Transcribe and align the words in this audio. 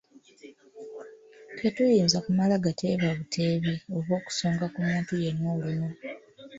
Tetuyinza 1.57 2.17
kumala 2.25 2.55
gateeba 2.65 3.07
buteebi 3.17 3.73
oba 3.95 4.11
okusonga 4.19 4.65
ku 4.73 4.79
muntu 4.87 5.11
yenna 5.23 5.47
olunwe. 5.55 5.93